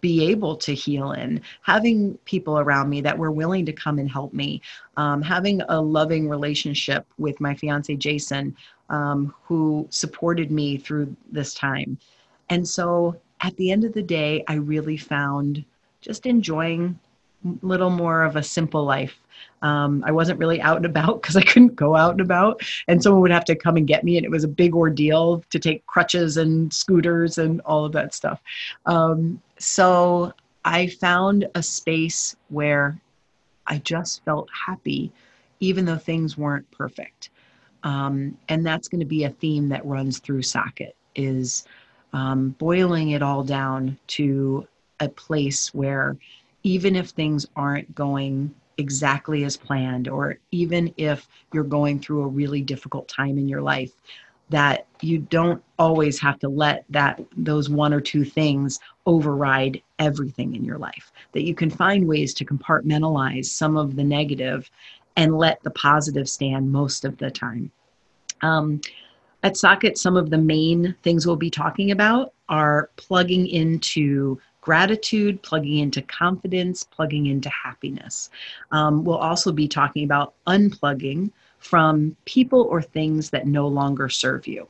be 0.00 0.24
able 0.30 0.56
to 0.56 0.74
heal 0.74 1.12
in, 1.12 1.40
having 1.62 2.16
people 2.24 2.58
around 2.58 2.88
me 2.88 3.00
that 3.00 3.16
were 3.16 3.30
willing 3.30 3.66
to 3.66 3.72
come 3.72 3.98
and 3.98 4.10
help 4.10 4.32
me, 4.32 4.60
um, 4.96 5.22
having 5.22 5.60
a 5.68 5.80
loving 5.80 6.28
relationship 6.28 7.06
with 7.18 7.40
my 7.40 7.54
fiance 7.54 7.94
Jason, 7.96 8.56
um, 8.88 9.34
who 9.44 9.86
supported 9.90 10.50
me 10.50 10.76
through 10.76 11.14
this 11.30 11.54
time. 11.54 11.98
And 12.48 12.66
so 12.66 13.16
at 13.40 13.56
the 13.56 13.70
end 13.70 13.84
of 13.84 13.92
the 13.92 14.02
day, 14.02 14.44
I 14.48 14.54
really 14.54 14.96
found 14.96 15.64
just 16.00 16.26
enjoying 16.26 16.98
a 17.44 17.66
little 17.66 17.90
more 17.90 18.22
of 18.22 18.36
a 18.36 18.42
simple 18.42 18.84
life. 18.84 19.20
Um, 19.62 20.02
I 20.06 20.12
wasn't 20.12 20.38
really 20.38 20.60
out 20.60 20.76
and 20.76 20.86
about 20.86 21.20
because 21.22 21.36
I 21.36 21.42
couldn't 21.42 21.76
go 21.76 21.96
out 21.96 22.12
and 22.12 22.20
about, 22.20 22.62
and 22.88 23.02
someone 23.02 23.22
would 23.22 23.30
have 23.30 23.44
to 23.46 23.56
come 23.56 23.76
and 23.76 23.86
get 23.86 24.04
me, 24.04 24.16
and 24.16 24.24
it 24.24 24.30
was 24.30 24.44
a 24.44 24.48
big 24.48 24.74
ordeal 24.74 25.44
to 25.50 25.58
take 25.58 25.86
crutches 25.86 26.36
and 26.36 26.72
scooters 26.72 27.38
and 27.38 27.60
all 27.62 27.84
of 27.84 27.92
that 27.92 28.14
stuff. 28.14 28.40
Um, 28.86 29.40
so 29.58 30.32
I 30.64 30.88
found 30.88 31.48
a 31.54 31.62
space 31.62 32.36
where 32.48 33.00
I 33.66 33.78
just 33.78 34.24
felt 34.24 34.48
happy, 34.66 35.12
even 35.60 35.84
though 35.84 35.98
things 35.98 36.36
weren't 36.38 36.70
perfect. 36.70 37.30
Um, 37.82 38.36
and 38.48 38.66
that's 38.66 38.88
going 38.88 39.00
to 39.00 39.06
be 39.06 39.24
a 39.24 39.30
theme 39.30 39.68
that 39.68 39.84
runs 39.86 40.18
through 40.18 40.42
Socket 40.42 40.96
is 41.14 41.64
um, 42.16 42.48
boiling 42.58 43.10
it 43.10 43.22
all 43.22 43.44
down 43.44 43.98
to 44.06 44.66
a 45.00 45.08
place 45.08 45.74
where 45.74 46.16
even 46.62 46.96
if 46.96 47.10
things 47.10 47.46
aren't 47.54 47.94
going 47.94 48.54
exactly 48.78 49.44
as 49.44 49.54
planned, 49.54 50.08
or 50.08 50.38
even 50.50 50.92
if 50.96 51.28
you're 51.52 51.62
going 51.62 52.00
through 52.00 52.22
a 52.22 52.28
really 52.28 52.62
difficult 52.62 53.06
time 53.06 53.36
in 53.36 53.46
your 53.46 53.60
life, 53.60 53.92
that 54.48 54.86
you 55.02 55.18
don't 55.18 55.62
always 55.78 56.18
have 56.18 56.38
to 56.38 56.48
let 56.48 56.86
that 56.88 57.20
those 57.36 57.68
one 57.68 57.92
or 57.92 58.00
two 58.00 58.24
things 58.24 58.80
override 59.04 59.82
everything 59.98 60.54
in 60.54 60.64
your 60.64 60.78
life. 60.78 61.12
That 61.32 61.44
you 61.44 61.54
can 61.54 61.68
find 61.68 62.08
ways 62.08 62.32
to 62.34 62.46
compartmentalize 62.46 63.44
some 63.44 63.76
of 63.76 63.94
the 63.94 64.04
negative 64.04 64.70
and 65.16 65.36
let 65.36 65.62
the 65.62 65.70
positive 65.70 66.30
stand 66.30 66.72
most 66.72 67.04
of 67.04 67.18
the 67.18 67.30
time. 67.30 67.70
Um, 68.40 68.80
at 69.42 69.56
socket 69.56 69.98
some 69.98 70.16
of 70.16 70.30
the 70.30 70.38
main 70.38 70.94
things 71.02 71.26
we'll 71.26 71.36
be 71.36 71.50
talking 71.50 71.90
about 71.90 72.32
are 72.48 72.90
plugging 72.96 73.46
into 73.46 74.38
gratitude, 74.60 75.40
plugging 75.42 75.78
into 75.78 76.02
confidence, 76.02 76.82
plugging 76.82 77.26
into 77.26 77.48
happiness. 77.48 78.30
Um, 78.72 79.04
we'll 79.04 79.16
also 79.16 79.52
be 79.52 79.68
talking 79.68 80.04
about 80.04 80.34
unplugging 80.48 81.30
from 81.58 82.16
people 82.24 82.62
or 82.62 82.82
things 82.82 83.30
that 83.30 83.46
no 83.46 83.68
longer 83.68 84.08
serve 84.08 84.46
you. 84.48 84.66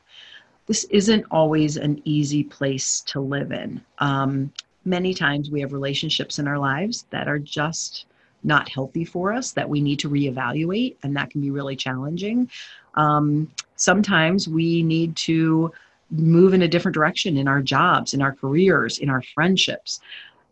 This 0.67 0.85
isn't 0.85 1.25
always 1.31 1.77
an 1.77 2.03
easy 2.05 2.45
place 2.45 3.01
to 3.03 3.21
live 3.21 3.53
in. 3.53 3.81
Um, 3.99 4.53
many 4.85 5.15
times 5.15 5.51
we 5.51 5.61
have 5.61 5.73
relationships 5.73 6.39
in 6.39 6.47
our 6.47 6.59
lives 6.59 7.07
that 7.11 7.29
are 7.29 7.39
just 7.39 8.07
not 8.45 8.69
healthy 8.69 9.05
for 9.05 9.33
us 9.33 9.53
that 9.53 9.69
we 9.69 9.81
need 9.81 9.99
to 10.01 10.11
reevaluate, 10.11 10.97
and 11.03 11.17
that 11.17 11.31
can 11.31 11.41
be 11.41 11.51
really 11.51 11.75
challenging. 11.75 12.51
Um, 12.95 13.51
sometimes 13.77 14.49
we 14.49 14.83
need 14.83 15.17
to 15.17 15.73
move 16.11 16.55
in 16.55 16.63
a 16.63 16.69
different 16.69 16.95
direction 16.95 17.37
in 17.37 17.49
our 17.49 17.61
jobs, 17.61 18.15
in 18.15 18.23
our 18.23 18.33
careers, 18.33 18.99
in 18.99 19.11
our 19.11 19.23
friendships. 19.35 20.01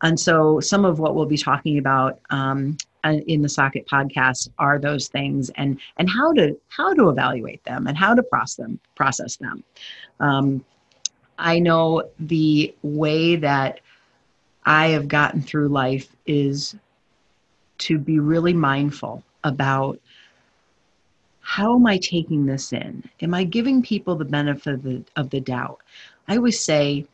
And 0.02 0.18
so, 0.18 0.60
some 0.60 0.84
of 0.84 0.98
what 0.98 1.14
we'll 1.14 1.26
be 1.26 1.38
talking 1.38 1.78
about 1.78 2.20
um, 2.30 2.76
in 3.04 3.42
the 3.42 3.48
Socket 3.48 3.86
podcast 3.86 4.50
are 4.58 4.78
those 4.78 5.08
things, 5.08 5.50
and 5.56 5.80
and 5.96 6.10
how 6.10 6.32
to 6.34 6.58
how 6.68 6.92
to 6.94 7.08
evaluate 7.08 7.62
them 7.64 7.86
and 7.86 7.96
how 7.96 8.14
to 8.14 8.22
process 8.22 8.56
them. 8.56 8.80
Process 8.94 9.36
them. 9.36 9.64
Um, 10.20 10.64
I 11.38 11.58
know 11.58 12.10
the 12.18 12.74
way 12.82 13.36
that 13.36 13.80
I 14.64 14.88
have 14.88 15.08
gotten 15.08 15.42
through 15.42 15.68
life 15.68 16.14
is 16.26 16.76
to 17.78 17.98
be 17.98 18.18
really 18.18 18.52
mindful 18.52 19.22
about 19.42 19.98
how 21.44 21.76
am 21.76 21.86
I 21.86 21.98
taking 21.98 22.46
this 22.46 22.72
in? 22.72 23.04
Am 23.20 23.34
I 23.34 23.44
giving 23.44 23.82
people 23.82 24.16
the 24.16 24.24
benefit 24.24 24.74
of 24.74 24.82
the, 24.82 25.04
of 25.14 25.28
the 25.28 25.40
doubt? 25.40 25.82
I 26.26 26.36
always 26.36 26.58
say, 26.58 27.06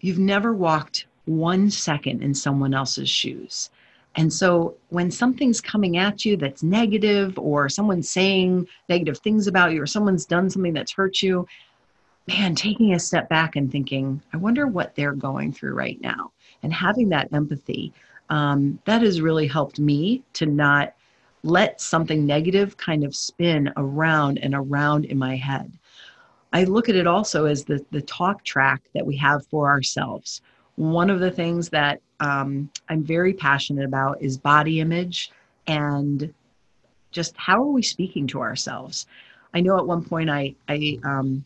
you've 0.00 0.18
never 0.18 0.52
walked 0.52 1.06
one 1.26 1.70
second 1.70 2.22
in 2.22 2.34
someone 2.34 2.74
else's 2.74 3.08
shoes. 3.08 3.70
And 4.16 4.32
so 4.32 4.74
when 4.88 5.10
something's 5.10 5.60
coming 5.60 5.98
at 5.98 6.24
you 6.24 6.36
that's 6.36 6.64
negative, 6.64 7.38
or 7.38 7.68
someone's 7.68 8.10
saying 8.10 8.66
negative 8.88 9.18
things 9.18 9.46
about 9.46 9.72
you, 9.72 9.80
or 9.80 9.86
someone's 9.86 10.26
done 10.26 10.50
something 10.50 10.72
that's 10.72 10.92
hurt 10.92 11.22
you, 11.22 11.46
man, 12.26 12.56
taking 12.56 12.92
a 12.92 12.98
step 12.98 13.28
back 13.28 13.54
and 13.54 13.70
thinking, 13.70 14.20
I 14.32 14.38
wonder 14.38 14.66
what 14.66 14.96
they're 14.96 15.12
going 15.12 15.52
through 15.52 15.74
right 15.74 16.00
now, 16.00 16.32
and 16.64 16.72
having 16.72 17.10
that 17.10 17.32
empathy, 17.32 17.92
um, 18.30 18.80
that 18.84 19.02
has 19.02 19.20
really 19.20 19.46
helped 19.46 19.78
me 19.78 20.24
to 20.32 20.46
not 20.46 20.94
let 21.42 21.80
something 21.80 22.26
negative 22.26 22.76
kind 22.76 23.04
of 23.04 23.14
spin 23.14 23.72
around 23.76 24.38
and 24.38 24.54
around 24.54 25.04
in 25.04 25.18
my 25.18 25.36
head. 25.36 25.72
I 26.52 26.64
look 26.64 26.88
at 26.88 26.96
it 26.96 27.06
also 27.06 27.46
as 27.46 27.64
the, 27.64 27.84
the 27.90 28.02
talk 28.02 28.42
track 28.44 28.82
that 28.94 29.06
we 29.06 29.16
have 29.16 29.46
for 29.46 29.68
ourselves. 29.68 30.40
One 30.76 31.10
of 31.10 31.20
the 31.20 31.30
things 31.30 31.68
that 31.70 32.00
um, 32.20 32.70
I'm 32.88 33.02
very 33.02 33.32
passionate 33.32 33.84
about 33.84 34.22
is 34.22 34.38
body 34.38 34.80
image 34.80 35.30
and 35.66 36.32
just 37.10 37.36
how 37.36 37.62
are 37.62 37.72
we 37.72 37.82
speaking 37.82 38.26
to 38.28 38.40
ourselves. 38.40 39.06
I 39.54 39.60
know 39.60 39.78
at 39.78 39.86
one 39.86 40.04
point 40.04 40.30
I, 40.30 40.54
I, 40.68 40.98
um, 41.04 41.44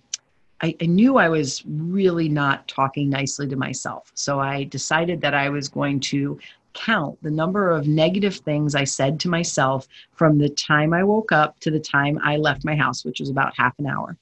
I, 0.63 0.75
I 0.81 0.87
knew 0.87 1.17
I 1.17 1.29
was 1.29 1.63
really 1.67 2.29
not 2.29 2.67
talking 2.69 3.09
nicely 3.09 3.49
to 3.49 3.57
myself. 3.57 4.11
So 4.15 4.41
I 4.41 4.65
decided 4.65 5.21
that 5.23 5.35
I 5.35 5.49
was 5.49 5.69
going 5.69 6.01
to 6.01 6.39
count 6.73 7.23
the 7.23 7.31
number 7.31 7.71
of 7.71 7.87
negative 7.87 8.37
things 8.37 8.75
I 8.75 8.85
said 8.85 9.21
to 9.21 9.29
myself 9.29 9.89
from 10.13 10.39
the 10.39 10.49
time 10.49 10.93
I 10.93 11.05
woke 11.05 11.33
up 11.33 11.59
to 11.61 11.71
the 11.71 11.81
time 11.81 12.19
I 12.23 12.37
left 12.37 12.65
my 12.65 12.77
house, 12.77 13.05
which 13.05 13.21
was 13.21 13.31
about 13.31 13.57
half 13.57 13.79
an 13.79 13.87
hour. 13.87 14.17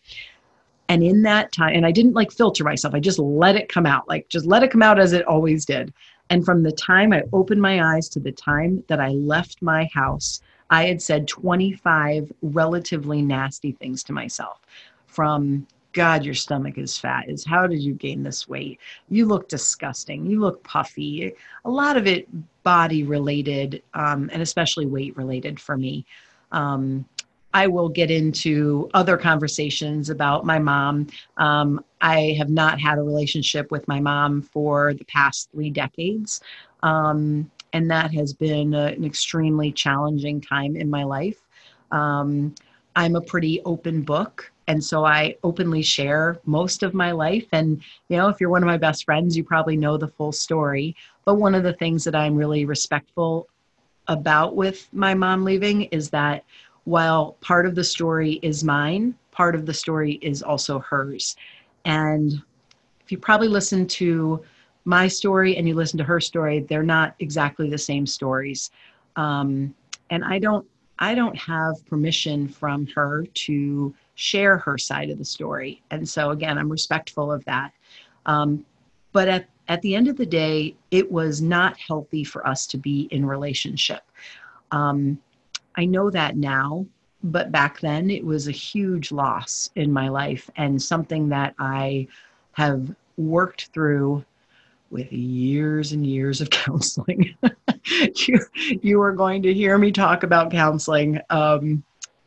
And 0.89 1.03
in 1.03 1.23
that 1.23 1.53
time, 1.53 1.75
and 1.75 1.85
I 1.85 1.93
didn't 1.93 2.15
like 2.15 2.33
filter 2.33 2.65
myself, 2.65 2.95
I 2.95 3.01
just 3.01 3.19
let 3.19 3.57
it 3.57 3.69
come 3.69 3.85
out, 3.85 4.09
like 4.09 4.29
just 4.29 4.47
let 4.47 4.63
it 4.63 4.71
come 4.71 4.83
out 4.83 4.99
as 4.99 5.13
it 5.13 5.27
always 5.27 5.67
did. 5.67 5.93
And 6.31 6.45
from 6.45 6.63
the 6.63 6.73
time 6.73 7.13
I 7.13 7.25
opened 7.33 7.61
my 7.61 7.95
eyes 7.95 8.09
to 8.11 8.21
the 8.21 8.33
time 8.33 8.85
that 8.89 9.01
I 9.01 9.09
left 9.09 9.61
my 9.61 9.89
house, 9.93 10.41
I 10.71 10.87
had 10.87 11.01
said 11.01 11.29
25 11.29 12.33
relatively 12.43 13.23
nasty 13.23 13.73
things 13.73 14.03
to 14.05 14.13
myself 14.13 14.61
from 15.07 15.67
God, 15.99 16.25
your 16.25 16.35
stomach 16.35 16.79
is 16.79 16.97
fat, 16.97 17.29
is 17.29 17.45
how 17.45 17.67
did 17.67 17.81
you 17.81 17.93
gain 17.93 18.23
this 18.23 18.49
weight? 18.49 18.79
You 19.09 19.27
look 19.27 19.49
disgusting. 19.49 20.27
You 20.27 20.39
look 20.39 20.63
puffy. 20.63 21.33
A 21.65 21.69
lot 21.69 21.97
of 21.97 22.07
it 22.07 22.29
body 22.63 23.03
related 23.03 23.83
um, 23.95 24.31
and 24.33 24.41
especially 24.41 24.87
weight 24.87 25.17
related 25.17 25.59
for 25.59 25.77
me. 25.77 26.07
Um, 26.53 27.05
I 27.53 27.67
will 27.67 27.89
get 27.89 28.13
into 28.13 28.89
other 28.95 29.17
conversations 29.17 30.09
about 30.09 30.47
my 30.47 30.61
mom. 30.61 31.09
Um, 31.37 31.85
I 32.01 32.37
have 32.39 32.49
not 32.49 32.81
had 32.81 32.99
a 32.99 33.03
relationship 33.03 33.73
with 33.73 33.89
my 33.89 33.99
mom 33.99 34.43
for 34.43 34.95
the 34.95 35.05
past 35.07 35.51
three 35.51 35.71
decades. 35.71 36.41
Um, 36.85 37.51
and 37.73 37.91
that 37.91 38.15
has 38.15 38.33
been 38.35 38.73
a, 38.73 38.87
an 38.87 39.05
extremely 39.05 39.73
challenging 39.73 40.41
time 40.41 40.77
in 40.77 40.89
my 40.89 41.03
life. 41.03 41.41
Um, 41.91 42.55
I'm 42.95 43.17
a 43.17 43.21
pretty 43.21 43.63
open 43.65 44.03
book 44.03 44.53
and 44.69 44.85
so 44.85 45.05
i 45.05 45.35
openly 45.43 45.83
share 45.83 46.39
most 46.45 46.83
of 46.85 46.95
my 46.95 47.11
life. 47.11 47.47
And 47.53 47.83
you 48.09 48.17
know 48.17 48.29
if 48.29 48.41
you're 48.41 48.51
one 48.51 48.63
of 48.63 48.69
my 48.69 48.77
best 48.77 49.05
friends 49.05 49.37
you 49.37 49.43
probably 49.43 49.77
know 49.77 49.97
the 49.97 50.09
full 50.09 50.33
story. 50.33 50.95
But 51.25 51.35
one 51.37 51.55
of 51.55 51.65
the 51.65 51.73
things 51.73 52.05
that 52.05 52.15
i'm 52.15 52.37
really 52.37 52.65
respectful 52.65 53.49
about 54.07 54.55
with 54.55 54.89
my 54.93 55.15
mom 55.15 55.45
leaving 55.45 55.83
is 55.85 56.11
that 56.11 56.45
while 56.85 57.37
part 57.41 57.67
of 57.67 57.75
the 57.75 57.85
story 57.85 58.35
is 58.43 58.63
mine 58.63 59.15
part 59.33 59.55
of 59.55 59.67
the 59.67 59.75
story 59.75 60.15
is 60.23 60.43
also 60.43 60.79
hers. 60.81 61.37
And 61.85 62.43
if 63.01 63.13
you 63.13 63.19
probably 63.19 63.49
listen 63.49 63.87
to 63.87 64.43
my 64.85 65.07
story 65.07 65.57
and 65.57 65.69
you 65.69 65.75
listen 65.75 65.99
to 65.99 66.05
her 66.05 66.21
story 66.21 66.61
they're 66.61 66.83
not 66.83 67.15
exactly 67.19 67.69
the 67.69 67.79
same 67.79 68.07
stories. 68.07 68.71
Um, 69.17 69.75
and 70.11 70.25
i 70.25 70.39
don't 70.39 70.67
i 70.99 71.15
don't 71.15 71.37
have 71.37 71.75
permission 71.87 72.49
from 72.49 72.87
her 72.87 73.25
to 73.35 73.95
share 74.19 74.59
her 74.59 74.77
side 74.77 75.11
of 75.11 75.19
the 75.19 75.25
story. 75.25 75.81
And 75.93 76.07
so, 76.07 76.31
again, 76.31 76.59
I'm 76.59 76.69
respectful 76.69 77.31
of 77.31 77.45
that. 77.45 77.73
Um, 78.27 78.67
but 79.13 79.29
at, 79.29 79.49
at 79.69 79.81
the 79.83 79.95
end 79.95 80.09
of 80.09 80.17
the 80.17 80.27
day, 80.27 80.75
it 80.91 81.11
was 81.11 81.41
not 81.41 81.79
healthy 81.79 82.25
for 82.25 82.45
us 82.45 82.67
to 82.67 82.79
be 82.79 83.03
in 83.13 83.25
relationship. 83.25 84.03
Um, 84.73 85.21
I 85.77 85.85
know 85.85 86.11
that 86.11 86.37
now, 86.37 86.85
but 87.23 87.53
back 87.53 87.79
then 87.79 88.11
it 88.11 88.25
was 88.25 88.49
a 88.49 88.53
huge 88.53 89.13
loss 89.13 89.71
in 89.77 89.93
my 89.93 90.09
life 90.09 90.51
and 90.57 90.83
something 90.83 91.29
that 91.29 91.55
I 91.61 92.09
have 92.53 92.93
worked 93.17 93.67
through 93.67 94.25
with 94.91 95.13
years 95.13 95.93
and 95.93 96.07
years 96.07 96.41
of 96.41 96.51
counseling. 96.65 97.35
you, 98.17 98.39
you 98.83 99.01
are 99.01 99.13
going 99.13 99.43
to 99.43 99.55
hear 99.55 99.79
me 99.79 99.93
talk 99.93 100.23
about 100.23 100.51
counseling 100.51 101.21
um, 101.31 101.83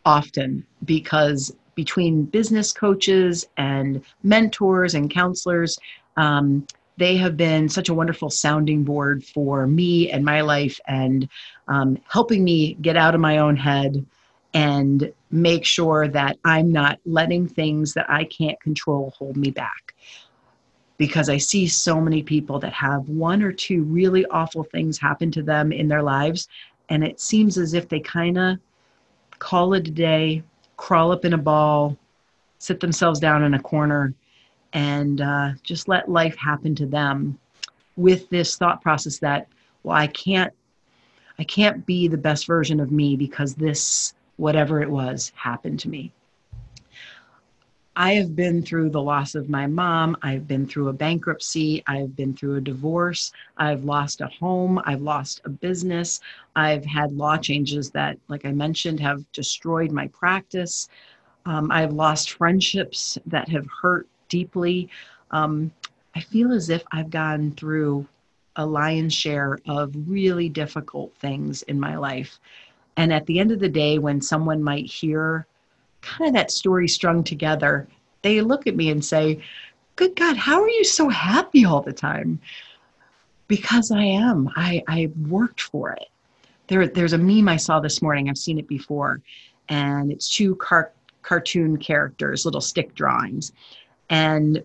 often 0.06 0.66
because 0.86 1.54
between 1.76 2.26
business 2.26 2.72
coaches 2.72 3.48
and 3.58 4.04
mentors 4.24 4.94
and 4.94 5.10
counselors. 5.10 5.80
Um, 6.18 6.68
they 6.98 7.18
have 7.18 7.36
been 7.36 7.68
such 7.68 7.90
a 7.90 7.94
wonderful 7.94 8.30
sounding 8.30 8.84
board 8.84 9.24
for 9.24 9.66
me 9.66 10.12
and 10.12 10.24
my 10.24 10.42
life 10.42 10.80
and 10.88 11.28
um, 11.68 11.98
helping 12.08 12.44
me 12.44 12.76
get 12.76 12.96
out 12.96 13.16
of 13.16 13.22
my 13.22 13.40
own 13.40 13.56
head 13.56 14.06
and 14.54 15.12
make 15.32 15.66
sure 15.66 16.08
that 16.10 16.38
I'm 16.44 16.72
not 16.72 17.00
letting 17.06 17.48
things 17.48 17.94
that 17.94 18.10
I 18.10 18.26
can't 18.26 18.60
control 18.62 19.16
hold 19.18 19.38
me 19.38 19.50
back. 19.50 19.96
Because 20.98 21.30
I 21.30 21.38
see 21.38 21.68
so 21.68 22.00
many 22.00 22.22
people 22.22 22.60
that 22.60 22.74
have 22.74 23.10
one 23.10 23.42
or 23.42 23.52
two 23.52 23.84
really 23.84 24.26
awful 24.28 24.64
things 24.64 25.00
happen 25.00 25.32
to 25.32 25.42
them 25.42 25.72
in 25.72 25.88
their 25.88 26.04
lives, 26.04 26.48
and 26.90 27.04
it 27.04 27.20
seems 27.20 27.58
as 27.58 27.74
if 27.74 27.90
they 27.90 28.00
kind 28.00 28.38
of 28.38 28.58
call 29.40 29.74
it 29.74 29.88
a 29.88 29.92
day, 29.92 30.44
crawl 30.78 31.12
up 31.12 31.26
in 31.26 31.34
a 31.34 31.38
ball, 31.38 31.98
sit 32.60 32.80
themselves 32.80 33.20
down 33.20 33.44
in 33.44 33.56
a 33.56 33.62
corner, 33.62 34.14
and 34.74 35.22
uh, 35.22 35.52
just 35.64 35.88
let 35.88 36.10
life 36.10 36.36
happen 36.38 36.76
to 36.76 36.86
them 36.86 37.38
with 37.98 38.30
this 38.30 38.56
thought 38.56 38.82
process 38.82 39.18
that, 39.20 39.48
well, 39.84 39.98
I 39.98 40.08
can't, 40.08 40.54
I 41.40 41.44
can't 41.44 41.86
be 41.86 42.08
the 42.08 42.18
best 42.18 42.46
version 42.46 42.80
of 42.80 42.92
me 42.92 43.16
because 43.16 43.56
this, 43.56 44.14
whatever 44.38 44.82
it 44.82 44.90
was, 44.90 45.32
happened 45.36 45.80
to 45.80 45.90
me. 45.90 46.12
I 47.96 48.14
have 48.14 48.36
been 48.38 48.62
through 48.64 48.92
the 48.92 49.02
loss 49.02 49.36
of 49.36 49.50
my 49.50 49.68
mom. 49.68 50.16
I've 50.22 50.48
been 50.48 50.66
through 50.66 50.88
a 50.88 50.94
bankruptcy. 50.94 51.84
I've 51.88 52.16
been 52.16 52.34
through 52.34 52.56
a 52.56 52.62
divorce. 52.62 53.34
I've 53.58 53.84
lost 53.84 54.22
a 54.22 54.28
home. 54.28 54.82
I've 54.86 55.02
lost 55.02 55.42
a 55.44 55.50
business. 55.50 56.22
I've 56.56 56.86
had 56.86 57.12
law 57.12 57.38
changes 57.38 57.92
that, 57.92 58.18
like 58.30 58.46
I 58.46 58.52
mentioned, 58.52 59.02
have 59.02 59.30
destroyed 59.34 59.92
my 59.92 60.08
practice. 60.08 60.88
Um, 61.46 61.70
I've 61.70 61.92
lost 61.92 62.32
friendships 62.32 63.18
that 63.26 63.50
have 63.50 63.68
hurt 63.82 64.08
deeply. 64.30 64.90
Um, 65.32 65.72
I 66.16 66.22
feel 66.22 66.54
as 66.54 66.70
if 66.70 66.84
I've 66.94 67.10
gone 67.10 67.52
through 67.52 68.08
a 68.56 68.66
lion's 68.66 69.14
share 69.14 69.60
of 69.68 69.94
really 70.08 70.48
difficult 70.48 71.14
things 71.18 71.62
in 71.64 71.80
my 71.80 71.98
life. 71.98 72.40
And 72.96 73.12
at 73.12 73.26
the 73.26 73.40
end 73.40 73.52
of 73.52 73.60
the 73.60 73.70
day, 73.70 74.00
when 74.00 74.22
someone 74.22 74.64
might 74.64 74.86
hear 74.86 75.46
kind 76.02 76.28
of 76.28 76.34
that 76.34 76.52
story 76.52 76.88
strung 76.88 77.24
together, 77.24 77.88
they 78.22 78.42
look 78.42 78.68
at 78.68 78.76
me 78.76 78.90
and 78.90 79.04
say, 79.04 79.42
Good 79.96 80.16
God, 80.16 80.38
how 80.38 80.62
are 80.62 80.70
you 80.70 80.84
so 80.84 81.10
happy 81.10 81.66
all 81.66 81.82
the 81.82 81.94
time? 81.94 82.40
Because 83.48 83.92
I 83.92 84.04
am. 84.04 84.50
I, 84.56 84.82
I 84.88 85.12
worked 85.28 85.62
for 85.62 85.92
it. 85.92 86.08
There, 86.68 86.88
there's 86.88 87.14
a 87.14 87.18
meme 87.18 87.50
I 87.50 87.58
saw 87.58 87.80
this 87.80 88.02
morning. 88.02 88.30
I've 88.30 88.38
seen 88.38 88.58
it 88.58 88.68
before. 88.68 89.22
And 89.70 90.12
it's 90.12 90.30
two 90.30 90.56
car- 90.56 90.94
cartoon 91.22 91.78
characters, 91.78 92.46
little 92.46 92.62
stick 92.62 92.96
drawings. 92.96 93.52
And 94.10 94.64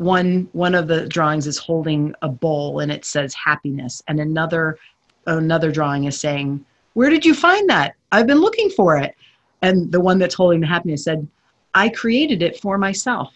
one 0.00 0.48
one 0.52 0.74
of 0.74 0.88
the 0.88 1.06
drawings 1.06 1.46
is 1.46 1.58
holding 1.58 2.14
a 2.22 2.28
bowl 2.28 2.80
and 2.80 2.90
it 2.90 3.04
says 3.04 3.34
happiness 3.34 4.02
and 4.08 4.18
another 4.18 4.78
another 5.26 5.70
drawing 5.70 6.04
is 6.04 6.18
saying 6.18 6.64
where 6.94 7.10
did 7.10 7.22
you 7.22 7.34
find 7.34 7.68
that 7.68 7.94
i've 8.10 8.26
been 8.26 8.40
looking 8.40 8.70
for 8.70 8.96
it 8.96 9.14
and 9.62 9.90
the 9.92 10.00
one 10.00 10.18
that's 10.18 10.34
holding 10.34 10.60
the 10.60 10.66
happiness 10.66 11.04
said 11.04 11.26
i 11.74 11.88
created 11.88 12.42
it 12.42 12.60
for 12.60 12.78
myself. 12.78 13.34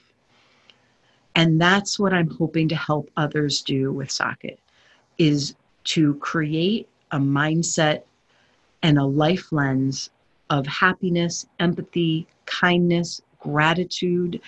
And 1.37 1.61
that's 1.61 1.99
what 1.99 2.13
i'm 2.13 2.31
hoping 2.31 2.69
to 2.69 2.77
help 2.77 3.11
others 3.17 3.63
do 3.63 3.93
with 3.93 4.11
socket 4.11 4.59
is 5.19 5.55
to 5.85 6.15
create 6.17 6.89
a 7.11 7.19
mindset 7.19 8.03
and 8.83 8.99
a 8.99 9.05
life 9.05 9.53
lens 9.53 10.11
of 10.51 10.67
happiness 10.67 11.47
empathy 11.59 12.27
kindness 12.47 13.21
gratitude 13.41 14.41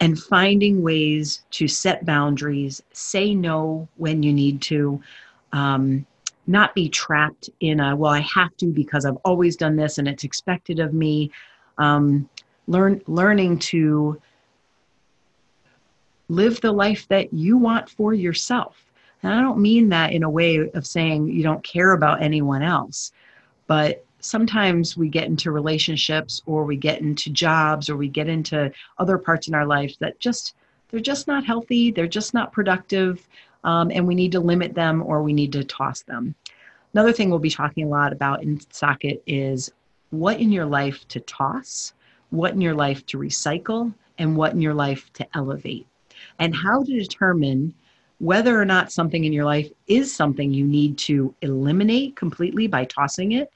and 0.00 0.18
finding 0.18 0.82
ways 0.82 1.44
to 1.52 1.68
set 1.68 2.04
boundaries, 2.04 2.82
say 2.92 3.34
no 3.34 3.88
when 3.96 4.22
you 4.22 4.32
need 4.32 4.60
to, 4.60 5.00
um, 5.52 6.04
not 6.46 6.74
be 6.74 6.88
trapped 6.88 7.50
in 7.60 7.80
a, 7.80 7.96
well, 7.96 8.12
I 8.12 8.20
have 8.20 8.56
to 8.58 8.66
because 8.66 9.04
I've 9.04 9.18
always 9.24 9.56
done 9.56 9.76
this 9.76 9.98
and 9.98 10.06
it's 10.06 10.24
expected 10.24 10.78
of 10.78 10.92
me. 10.92 11.30
Um, 11.78 12.28
learn, 12.66 13.00
learning 13.06 13.58
to 13.60 14.20
live 16.28 16.60
the 16.60 16.72
life 16.72 17.06
that 17.08 17.32
you 17.32 17.56
want 17.56 17.88
for 17.88 18.14
yourself. 18.14 18.84
And 19.22 19.32
I 19.32 19.40
don't 19.40 19.58
mean 19.58 19.88
that 19.88 20.12
in 20.12 20.22
a 20.22 20.30
way 20.30 20.56
of 20.74 20.86
saying 20.86 21.28
you 21.28 21.42
don't 21.42 21.64
care 21.64 21.92
about 21.92 22.22
anyone 22.22 22.62
else, 22.62 23.12
but 23.66 24.04
sometimes 24.24 24.96
we 24.96 25.08
get 25.08 25.24
into 25.24 25.50
relationships 25.50 26.42
or 26.46 26.64
we 26.64 26.76
get 26.76 27.00
into 27.00 27.30
jobs 27.30 27.90
or 27.90 27.96
we 27.96 28.08
get 28.08 28.28
into 28.28 28.72
other 28.98 29.18
parts 29.18 29.48
in 29.48 29.54
our 29.54 29.66
life 29.66 29.98
that 29.98 30.18
just 30.18 30.54
they're 30.90 30.98
just 30.98 31.26
not 31.26 31.44
healthy 31.44 31.90
they're 31.90 32.06
just 32.06 32.32
not 32.32 32.50
productive 32.50 33.28
um, 33.64 33.90
and 33.90 34.06
we 34.06 34.14
need 34.14 34.32
to 34.32 34.40
limit 34.40 34.74
them 34.74 35.02
or 35.02 35.22
we 35.22 35.32
need 35.32 35.52
to 35.52 35.64
toss 35.64 36.02
them 36.02 36.34
another 36.92 37.12
thing 37.12 37.30
we'll 37.30 37.38
be 37.38 37.50
talking 37.50 37.84
a 37.84 37.88
lot 37.88 38.12
about 38.12 38.42
in 38.42 38.60
socket 38.70 39.22
is 39.26 39.72
what 40.10 40.38
in 40.38 40.52
your 40.52 40.66
life 40.66 41.06
to 41.08 41.20
toss 41.20 41.92
what 42.30 42.52
in 42.52 42.60
your 42.60 42.74
life 42.74 43.04
to 43.06 43.18
recycle 43.18 43.92
and 44.18 44.36
what 44.36 44.52
in 44.52 44.60
your 44.60 44.74
life 44.74 45.12
to 45.12 45.26
elevate 45.34 45.86
and 46.38 46.54
how 46.54 46.82
to 46.82 46.98
determine 46.98 47.74
whether 48.18 48.60
or 48.60 48.64
not 48.64 48.92
something 48.92 49.24
in 49.24 49.32
your 49.32 49.44
life 49.44 49.70
is 49.86 50.14
something 50.14 50.52
you 50.52 50.66
need 50.66 50.96
to 50.96 51.34
eliminate 51.42 52.16
completely 52.16 52.66
by 52.66 52.84
tossing 52.84 53.32
it 53.32 53.52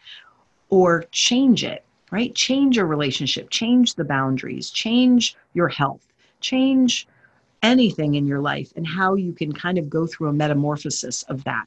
or 0.68 1.04
change 1.10 1.64
it, 1.64 1.84
right? 2.10 2.34
Change 2.34 2.76
your 2.76 2.86
relationship, 2.86 3.50
change 3.50 3.94
the 3.94 4.04
boundaries, 4.04 4.70
change 4.70 5.36
your 5.54 5.68
health, 5.68 6.06
change 6.40 7.06
anything 7.62 8.14
in 8.14 8.26
your 8.26 8.40
life 8.40 8.72
and 8.76 8.86
how 8.86 9.14
you 9.14 9.32
can 9.32 9.52
kind 9.52 9.78
of 9.78 9.90
go 9.90 10.06
through 10.06 10.28
a 10.28 10.32
metamorphosis 10.32 11.22
of 11.24 11.44
that. 11.44 11.66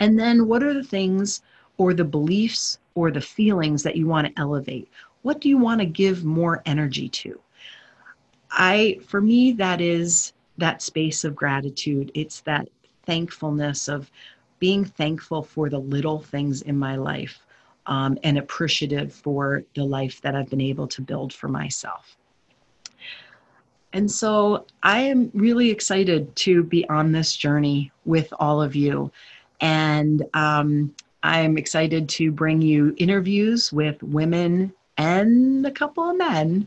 And 0.00 0.18
then 0.18 0.48
what 0.48 0.62
are 0.62 0.74
the 0.74 0.82
things 0.82 1.42
or 1.78 1.94
the 1.94 2.04
beliefs 2.04 2.78
or 2.94 3.10
the 3.10 3.20
feelings 3.20 3.82
that 3.82 3.96
you 3.96 4.06
want 4.06 4.26
to 4.26 4.40
elevate? 4.40 4.88
What 5.22 5.40
do 5.40 5.48
you 5.48 5.58
want 5.58 5.80
to 5.80 5.86
give 5.86 6.24
more 6.24 6.62
energy 6.66 7.08
to? 7.08 7.40
I 8.50 8.98
for 9.06 9.20
me 9.20 9.52
that 9.52 9.80
is 9.80 10.32
that 10.58 10.82
space 10.82 11.24
of 11.24 11.34
gratitude. 11.34 12.10
It's 12.14 12.40
that 12.42 12.68
thankfulness 13.04 13.88
of 13.88 14.10
being 14.58 14.84
thankful 14.84 15.42
for 15.42 15.68
the 15.68 15.78
little 15.78 16.20
things 16.20 16.62
in 16.62 16.78
my 16.78 16.96
life 16.96 17.44
um, 17.86 18.18
and 18.22 18.38
appreciative 18.38 19.12
for 19.12 19.64
the 19.74 19.84
life 19.84 20.20
that 20.20 20.36
I've 20.36 20.50
been 20.50 20.60
able 20.60 20.86
to 20.88 21.02
build 21.02 21.32
for 21.32 21.48
myself. 21.48 22.16
And 23.92 24.10
so 24.10 24.66
I 24.82 25.00
am 25.00 25.30
really 25.34 25.70
excited 25.70 26.34
to 26.36 26.62
be 26.62 26.88
on 26.88 27.12
this 27.12 27.36
journey 27.36 27.92
with 28.04 28.32
all 28.38 28.62
of 28.62 28.74
you. 28.74 29.10
And 29.60 30.24
um, 30.34 30.94
I'm 31.22 31.58
excited 31.58 32.08
to 32.10 32.32
bring 32.32 32.62
you 32.62 32.94
interviews 32.96 33.72
with 33.72 34.02
women 34.02 34.72
and 34.96 35.66
a 35.66 35.70
couple 35.70 36.08
of 36.08 36.16
men. 36.16 36.66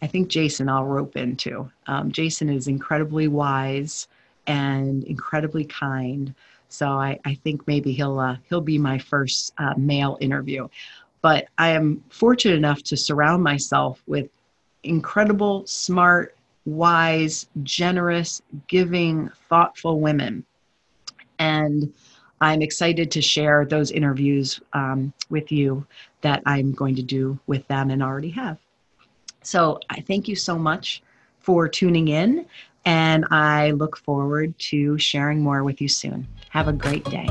I 0.00 0.06
think 0.06 0.28
Jason 0.28 0.68
I'll 0.68 0.84
rope 0.84 1.16
into. 1.16 1.70
Um, 1.86 2.12
Jason 2.12 2.48
is 2.48 2.68
incredibly 2.68 3.28
wise 3.28 4.08
and 4.46 5.04
incredibly 5.04 5.64
kind. 5.64 6.34
So 6.68 6.88
I, 6.88 7.18
I 7.24 7.34
think 7.34 7.66
maybe 7.66 7.92
he'll 7.92 8.18
uh, 8.18 8.36
he'll 8.48 8.60
be 8.60 8.78
my 8.78 8.98
first 8.98 9.52
uh, 9.58 9.74
male 9.76 10.18
interview. 10.20 10.68
But 11.22 11.46
I 11.56 11.70
am 11.70 12.04
fortunate 12.10 12.56
enough 12.56 12.82
to 12.84 12.96
surround 12.96 13.42
myself 13.42 14.02
with 14.06 14.28
incredible, 14.82 15.66
smart, 15.66 16.33
wise, 16.64 17.46
generous, 17.62 18.42
giving, 18.68 19.30
thoughtful 19.48 20.00
women. 20.00 20.44
And 21.38 21.92
I'm 22.40 22.62
excited 22.62 23.10
to 23.12 23.22
share 23.22 23.64
those 23.64 23.90
interviews 23.90 24.60
um, 24.72 25.12
with 25.30 25.50
you 25.52 25.86
that 26.20 26.42
I'm 26.46 26.72
going 26.72 26.94
to 26.96 27.02
do 27.02 27.38
with 27.46 27.66
them 27.68 27.90
and 27.90 28.02
already 28.02 28.30
have. 28.30 28.58
So 29.42 29.78
I 29.90 30.00
thank 30.00 30.26
you 30.28 30.36
so 30.36 30.58
much 30.58 31.02
for 31.38 31.68
tuning 31.68 32.08
in, 32.08 32.46
and 32.86 33.26
I 33.30 33.72
look 33.72 33.96
forward 33.98 34.58
to 34.70 34.96
sharing 34.98 35.42
more 35.42 35.62
with 35.64 35.80
you 35.80 35.88
soon. 35.88 36.26
Have 36.50 36.68
a 36.68 36.72
great 36.72 37.04
day. 37.04 37.28